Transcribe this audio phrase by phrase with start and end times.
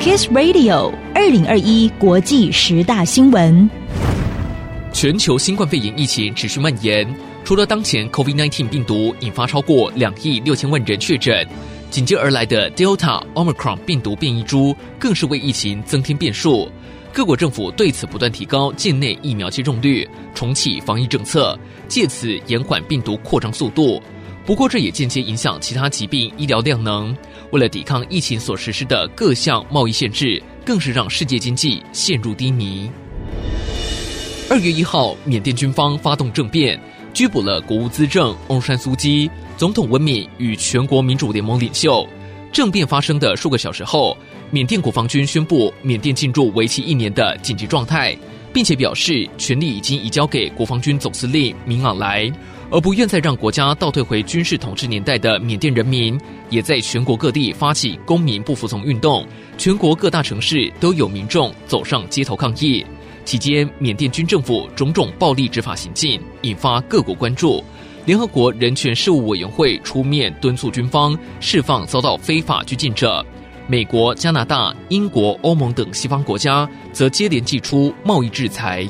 [0.00, 3.68] Kiss Radio 二零二一国际十大新闻。
[4.94, 7.06] 全球新冠肺炎疫情持续蔓延，
[7.44, 11.46] 除了当前 COVID-19 病毒引发超过两亿六千万人确诊，
[11.90, 16.72] 紧接而来的 Delta、Omicron 病毒变异株更是为疫情增添变数。
[17.12, 21.58] 各国政府对此不断提高境内疫苗接种率，重启防疫政策，
[21.88, 24.02] 借此延缓病毒扩张速度。
[24.46, 27.16] 不过，这也间接影响其他疾病医疗量能。
[27.52, 32.90] 为了抵抗疫情所实施的各项贸易限制，更是让世界经济陷入低迷。
[34.48, 36.80] 二月一号，缅甸军方发动政变，
[37.12, 42.04] 拘捕了国务资政翁山苏基、总统温敏与全国民主联盟领袖。
[42.50, 44.16] 政变发生的数个小时后，
[44.50, 48.16] 缅甸国防军宣布缅甸进入为期一年的紧急状态，
[48.52, 52.28] 并且表示权力已经移交给国防军总司令敏昂莱。
[52.70, 56.18] 而不愿再让国家倒退回军事统治年代的缅甸人民，
[56.50, 59.26] 也在全国各地发起公民不服从运动，
[59.58, 62.86] 全国各大城市都有民众走上街头抗议。
[63.24, 67.62] 期间，缅甸军政府种种暴力执法行径引发各国关注。
[68.06, 73.24] 联合国人权事务委员会出面敦促军方释放遭到非法拘禁者。
[73.66, 78.88] 美国、加拿大、英国、欧盟等西方国家则接连祭出贸易制裁。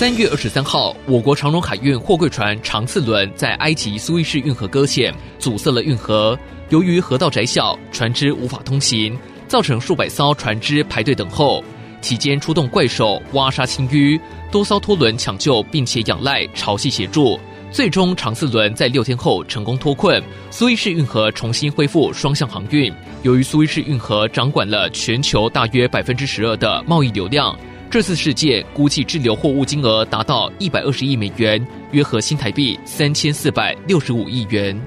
[0.00, 6.38] 三月二十三号，我国长荣海运货柜船长赐轮在埃及苏伊士运河搁浅，阻塞了运河。
[6.70, 9.14] 由于河道窄小，船只无法通行，
[9.46, 11.62] 造成数百艘船只排队等候。
[12.00, 14.18] 期间出动怪手挖沙清淤，
[14.50, 17.38] 多艘拖轮抢救，并且仰赖潮汐协助，
[17.70, 22.90] 最终长赐轮在六天后成功脱困，苏伊士运河重新恢复双向航运。
[23.22, 27.54] 由于苏伊士运河掌管了全球大约百分之十二的贸易流量。
[27.90, 31.60] 这次事件估计滞留货物金额达到一百二十亿美元，
[31.90, 34.80] 约合新台币三千四百六十五亿元。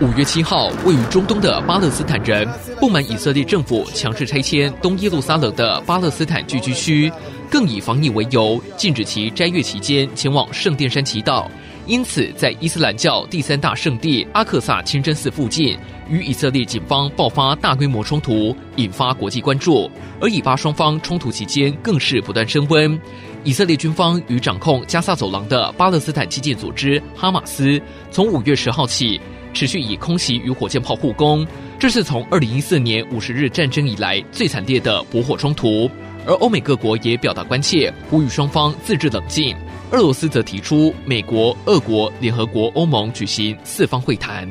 [0.00, 2.48] 五月七号，位于中东的巴勒斯坦人
[2.80, 7.12] 不满以色列政府强制拆迁东耶路撒冷的巴勒斯坦聚居区，
[7.50, 11.46] 更以防疫为由，禁止其斋月期间前往圣殿山祈祷。
[11.86, 15.76] 因此，在伊斯兰教第三大圣地阿克萨清真寺附近，
[16.08, 19.90] 与以色列警方爆发大规模冲突，引发国际关注。
[20.18, 22.98] 而以巴双方冲突期间，更是不断升温。
[23.44, 27.78] 以色列军方与掌控加萨走廊的巴勒斯坦基建组织哈马斯，
[28.10, 29.20] 从五月十号起，
[29.52, 31.46] 持续以空袭与火箭炮互攻，
[31.78, 35.90] 这是从二零一四年五十日战争以来最惨烈的驳火冲突。
[36.26, 39.54] 而欧美各国也表达关切，呼吁双方自制冷静。
[39.94, 44.48] 俄罗斯则提出，美国、俄国、联合国、欧盟举行四方会谈。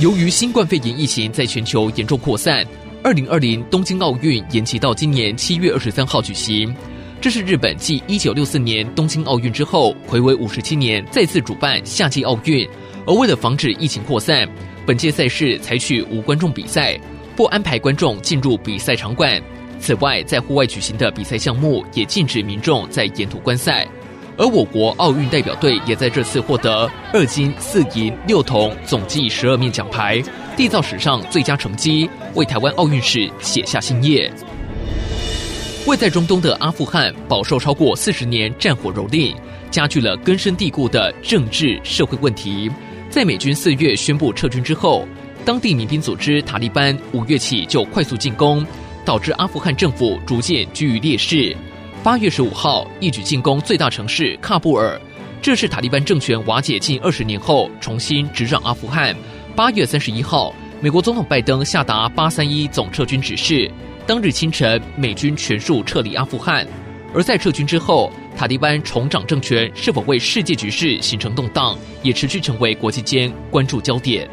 [0.00, 2.66] 由于新冠肺炎疫情在全球严重扩散，
[3.04, 6.74] 二零二零东京奥运延期到今年七月二十三号举行。
[7.20, 12.66] 这是日本继一九六四年东京奥运之后，睽违五十七年再次主办夏季奥运。
[13.06, 14.48] 而为了防止疫情扩散，
[14.86, 16.98] 本届赛事采取无观众比赛，
[17.36, 19.38] 不安排观众进入比赛场馆。
[19.82, 23.84] 此外，在户外举行的比赛项目也禁止民众在沿途观赛，
[24.38, 30.22] 而我国奥运代表队也在这次获得二金四银六铜，总计十二面奖牌，
[30.56, 34.32] 缔造史上最佳成绩，为台湾奥运史写下新页。
[35.84, 39.34] 位在中东的阿富汗饱受超过四十年战火蹂躏，
[39.68, 42.70] 加剧了根深蒂固的政治社会问题。
[43.10, 45.04] 在美军四月宣布撤军之后，
[45.44, 48.64] 当地民兵组织塔利班五月起就快速进攻。
[49.04, 51.56] 导致阿富汗政府逐渐居于劣势。
[52.02, 55.00] 八月十五号，一举进攻最大城市喀布尔，
[55.40, 59.14] 这是塔利班政权瓦解近二十年后重新执掌阿富汗。
[59.54, 63.70] 八月三十一号，美国总统拜登下达八三一总撤军指示，
[64.06, 66.66] 当日清晨，美军全数撤离阿富汗。
[67.14, 74.26] 而在撤军之后，塔利班重掌政权是否为世界局势形成动荡，也持续成为国际间关注焦点。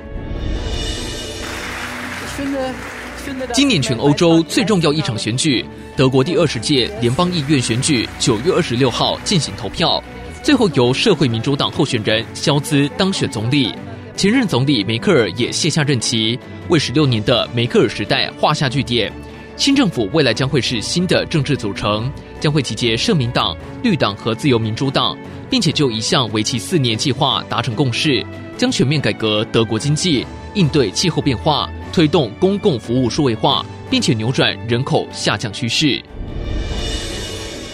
[3.53, 10.03] 今年全欧洲最重要一场选举，德国第二十届联邦议院选举，九月二十六号进行投票，
[10.43, 13.73] 最后由社会民主党候选人肖兹当选总理，
[14.15, 16.37] 前任总理梅克尔也卸下任期，
[16.69, 19.11] 为十六年的梅克尔时代画下句点。
[19.55, 22.09] 新政府未来将会是新的政治组成，
[22.39, 25.17] 将会集结社民党、绿党和自由民主党，
[25.49, 28.25] 并且就一项为期四年计划达成共识，
[28.57, 30.25] 将全面改革德国经济。
[30.53, 36.01] 应对气候变化，推动公共服务数位化，并且扭转人口下降趋势。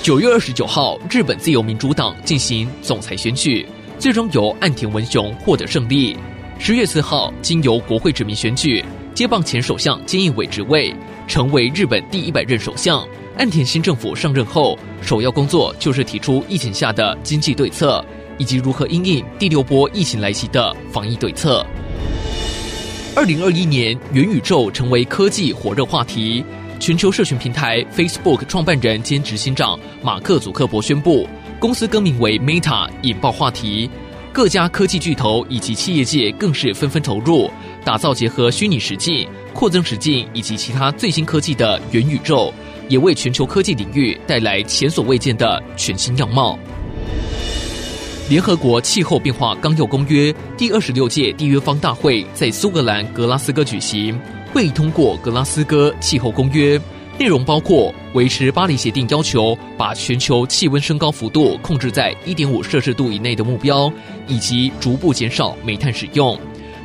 [0.02, 3.66] 九月二十九号，日本自由民主党进行总裁选举，
[3.98, 6.16] 最终由岸田文雄获得胜利。
[6.60, 10.94] 十月四号，经由国会指名选举，接棒前首相菅义伟职位，
[11.28, 13.06] 成为日本第一百任首相。
[13.38, 18.06] 岸田新政府上任后，首要工作就是提出疫情下的经济对策，
[18.38, 21.66] 以及如何应应第六波疫情来袭的防疫对策。
[23.16, 26.44] 二零二一年，元宇宙成为科技火热话题。
[26.82, 31.26] 全球社群平台 Facebook 创办人兼执行长马克·祖克伯宣布，
[31.58, 33.90] 公司更名为 Meta，引爆话题。
[34.34, 37.50] 各家科技巨头以及企业界更是纷纷投入，
[37.86, 42.54] 打造结合虚拟实境、扩增实境以及其他最新科技的元宇宙，
[42.90, 46.60] 也为全球科技领域带来前所未见的全新样貌。
[48.28, 54.20] 联合国气候变化纲要公约第二十六届缔约方大会在苏格兰格拉斯哥举行，
[54.52, 56.76] 会议通过《格拉斯哥气候公约》，
[57.20, 63.94] 内容包括维持巴黎协定要求，把全球气温升高幅度控制在一点五摄氏度以内的目标，
[64.28, 66.36] 以及逐步减少煤炭使用。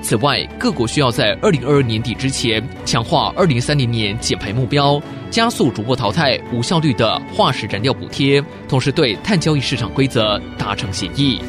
[0.03, 5.01] 此外，各国需要在二零二二年底之前强化二零三零年减排目标。
[5.31, 11.41] 加速逐步淘汰无效率的化石燃料补贴，同时对碳交易市场规则达成协议。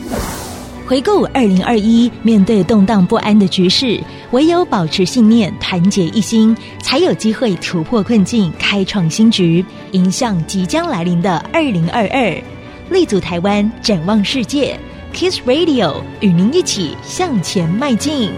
[0.86, 4.00] 回顾二零二一，面对动荡不安的局势，
[4.32, 12.38] 唯有保持信念，团结一心，才有机会突破困境，开创新局，迎向即将来临的二零二二。
[12.92, 14.78] 立足台湾，展望世界
[15.14, 18.32] ，Kiss Radio 与您一起向前迈进。